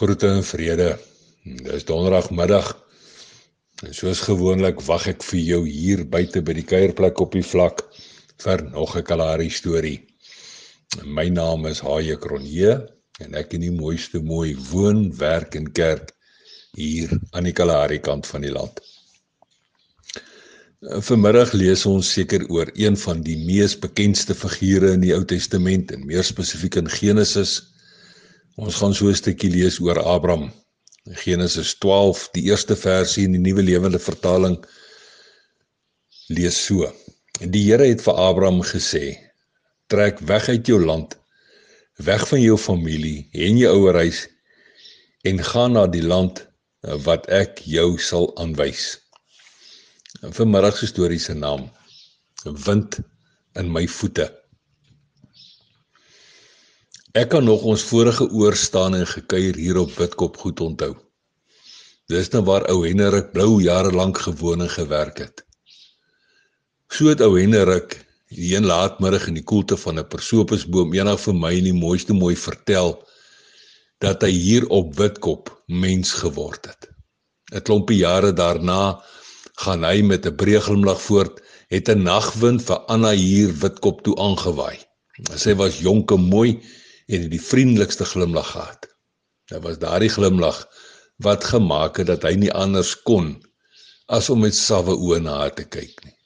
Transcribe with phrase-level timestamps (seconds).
[0.00, 0.94] Groete en vrede.
[1.44, 2.68] Dis donderdagmiddag.
[3.84, 7.82] En soos gewoonlik wag ek vir jou hier buite by die kuierplek op die vlak
[8.40, 9.98] vir nog 'n Kalahari storie.
[11.04, 12.72] My naam is Haie Kronje
[13.20, 16.14] en ek in die mooiste mooi woon, werk en kerk
[16.72, 18.80] hier aan die Kalahari kant van die land.
[20.80, 25.92] Vanmiddag lees ons seker oor een van die mees bekendste figure in die Ou Testament
[25.92, 27.60] en meer spesifiek in Genesis
[28.58, 30.50] Ons gaan so 'n stukkie lees oor Abraham.
[31.22, 34.58] Genesis 12, die eerste versie in die Nuwe Lewende Vertaling
[36.28, 36.92] lees so.
[37.40, 39.18] En die Here het vir Abraham gesê:
[39.86, 41.16] "Trek weg uit jou land,
[41.96, 44.28] weg van jou familie en jou ouerhuis
[45.22, 46.46] en gaan na die land
[47.04, 48.98] wat ek jou sal aanwys."
[50.20, 51.70] Vir middag se storie se naam:
[52.44, 52.98] Wind
[53.54, 54.39] in my voete.
[57.10, 60.92] Ek kan nog ons vorige oorstaan en gekuier hier op Witkop goed onthou.
[62.06, 65.42] Dis nou waar ou Henrik Blou jare lank gewoon en gewerk het.
[66.86, 67.96] So het ou Henrik
[68.30, 72.14] die een laatmiddag in die koelte van 'n persopusboom eendag vir my in die mooiste
[72.14, 73.02] mooi vertel
[73.98, 76.90] dat hy hier op Witkop mens geword het.
[77.52, 79.02] 'n Klompie jare daarna
[79.66, 84.14] gaan hy met 'n breë glimlag voort, het 'n nagwind vir Anna hier Witkop toe
[84.16, 84.78] aangewaai.
[85.34, 86.62] Sy was jonk en mooi
[87.10, 88.86] en het die vriendelikste glimlag gehad.
[89.50, 90.62] Dit was daardie glimlag
[91.26, 93.34] wat gemaak het dat hy nie anders kon
[94.10, 96.16] as om met sawwe oë na haar te kyk nie.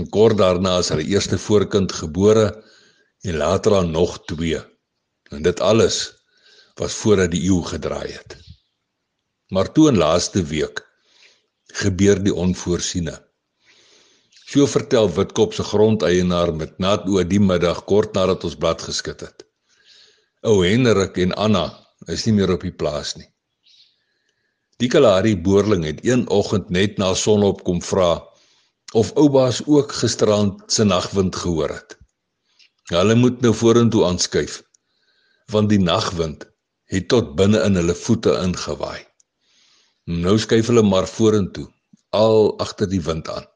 [0.00, 2.48] En kort daarna is haar eerste voorkind gebore
[3.24, 4.60] en later dan nog twee.
[5.30, 6.00] En dit alles
[6.80, 8.36] was voordat die eeu gedraai het.
[9.54, 10.82] Maar toe in laaste week
[11.80, 13.14] gebeur die onvoorsiene.
[14.44, 19.20] So vertel Witkop se grondeienaar met nat oor die middag kort nadat ons blad geskit
[19.20, 19.44] het.
[20.44, 21.64] Ou Henrik en Anna
[22.12, 23.24] is nie meer op die plaas nie.
[24.82, 28.10] Die Kalahari boerling het een oggend net na sonop kom vra
[28.92, 31.96] of oubaas ook gisterand se nagwind gehoor het.
[32.92, 34.60] Hulle moet nou vorentoe aanskuif
[35.54, 36.44] want die nagwind
[36.92, 39.00] het tot binne in hulle voete ingewaai.
[40.24, 41.70] Nou skuif hulle maar vorentoe
[42.12, 43.48] al agter die wind aan.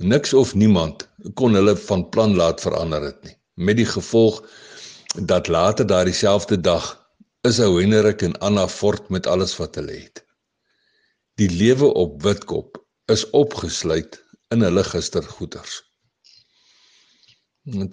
[0.00, 4.40] Niks of niemand kon hulle van plan laat verander het nie met die gevolg
[5.14, 6.86] dat later daardie selfde dag
[7.48, 10.24] is ou Henrik en Anna fort met alles wat hulle het.
[11.40, 12.78] Die lewe op Witkop
[13.12, 15.80] is opgesluit in hulle gistergoeders.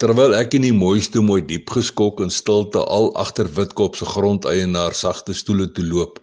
[0.02, 4.96] Terwyl ek in die mooiste mooi diep geskok en stilte al agter Witkop se grondeienaar
[4.98, 6.18] sagte stoele toe loop,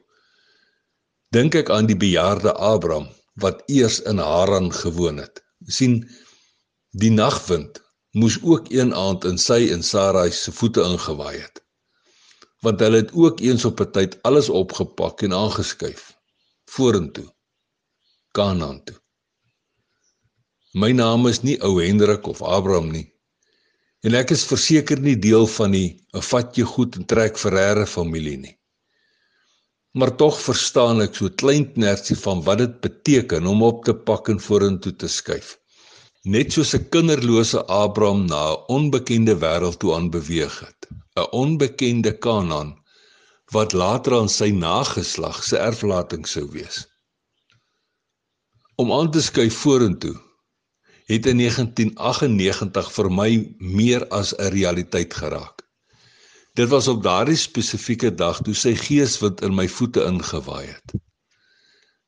[1.31, 3.07] dink ek aan die bejaarde Abraham
[3.39, 5.43] wat eers in Haran gewoon het.
[5.67, 6.03] sien
[6.91, 7.81] die nagwind
[8.17, 11.59] moes ook een aand in sy en Sarai se voete ingewaai het.
[12.65, 16.01] Want hulle het ook eens op 'n tyd alles opgepak en aangeskuif
[16.75, 17.27] vorentoe
[18.31, 18.97] Kanaan toe.
[20.73, 23.07] My naam is nie ou Hendrik of Abraham nie.
[24.01, 27.85] En ek is verseker nie deel van die 'n vat jy goed en trek verrere
[27.85, 28.57] familie nie.
[29.93, 34.29] Maar tog verstaan ek so klein knertsie van wat dit beteken om op te pak
[34.29, 35.57] en vorentoe te skuif
[36.33, 40.81] net soos 'n kinderlose Abraham na 'n onbekende wêreld toe aanbeweeg het,
[41.15, 42.71] 'n onbekende Kanaan
[43.55, 46.77] wat later aan sy nageslag se erflating sou wees.
[48.75, 50.17] Om aan te skuif vorentoe
[51.07, 55.63] het in 1998 vir my meer as 'n realiteit geraak.
[56.53, 60.93] Dit was op daardie spesifieke dag toe sy geeswind in my voete ingewaai het.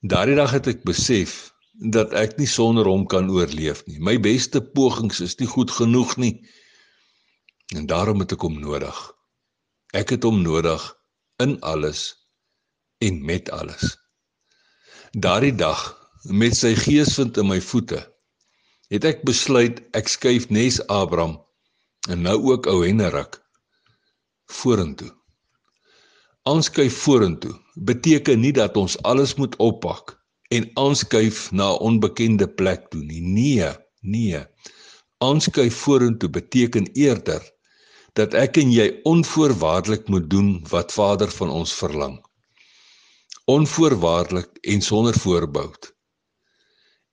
[0.02, 4.00] Daardie dag het ek besef dat ek nie sonder hom kan oorleef nie.
[4.04, 6.36] My beste pogings is nie goed genoeg nie.
[7.76, 8.98] En daarom het ek hom nodig.
[9.96, 10.84] Ek het hom nodig
[11.40, 12.12] in alles
[13.00, 13.96] en met alles.
[15.16, 15.80] Daardie dag
[16.28, 18.04] met sy geeswind in my voete
[18.92, 21.38] het ek besluit ek skuif nes Abraham
[22.10, 23.40] en nou ook ou Henrik
[24.52, 25.10] vorentoe.
[26.50, 30.19] Aanskuif vorentoe beteken nie dat ons alles moet oppak
[30.56, 33.22] en aanskuif na 'n onbekende plek toe nie.
[33.22, 34.42] Nee, nee.
[35.18, 37.42] Aanskuif vorentoe beteken eerder
[38.14, 42.18] dat ek en jy onvoorwaardelik moet doen wat Vader van ons verlang.
[43.46, 45.94] Onvoorwaardelik en sonder voorbehoud.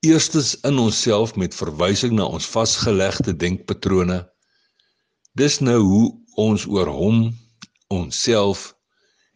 [0.00, 4.18] Eerstens in onsself met verwysing na ons vasgelegde denkpatrone.
[5.32, 7.32] Dis nou hoe ons oor hom,
[7.88, 8.76] onsself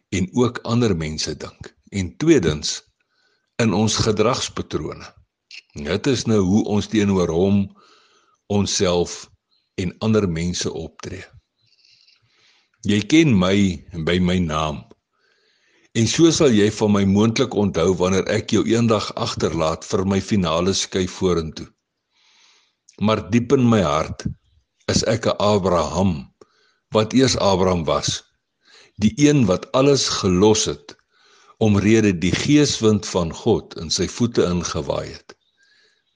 [0.09, 1.75] en ook ander mense dink.
[1.89, 2.90] En tweedens
[3.61, 5.05] in ons gedragspatrone.
[5.75, 7.63] Dit is nou hoe ons teenoor hom,
[8.51, 9.25] onsself
[9.79, 11.23] en ander mense optree.
[12.87, 13.55] Jy ken my
[14.07, 14.81] by my naam,
[15.99, 20.21] En so sal jy van my moontlik onthou wanneer ek jou eendag agterlaat vir my
[20.23, 21.67] finale skuif vorentoe.
[23.03, 24.23] Maar diep in my hart
[24.93, 26.13] is ek 'n Abraham
[26.95, 28.23] wat eers Abraham was,
[29.03, 30.95] die een wat alles gelos het
[31.61, 35.35] omrede die geeswind van God in sy voete ingewaai het.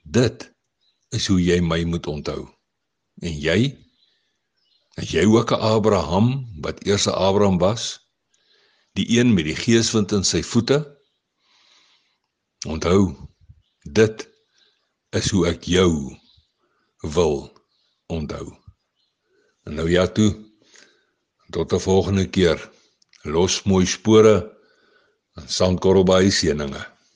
[0.03, 0.49] Dit
[1.15, 2.41] is hoe jy my moet onthou.
[3.21, 3.75] En jy?
[5.01, 8.05] Is jy ook 'n Abraham wat eers 'n Abraham was?
[8.95, 10.79] die een met die geeswind in sy voete.
[12.67, 13.11] Onthou,
[13.83, 14.23] dit
[15.15, 16.15] is hoe ek jou
[17.15, 17.35] wil
[18.11, 18.47] onthou.
[19.67, 20.31] En nou ja toe.
[21.51, 22.59] Tot 'n volgende keer.
[23.23, 24.54] Los mooi spore
[25.41, 26.81] en sandkorrel by seëninge.